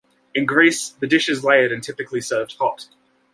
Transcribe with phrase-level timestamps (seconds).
[0.33, 2.87] In Greece, the dish is layered and typically served hot.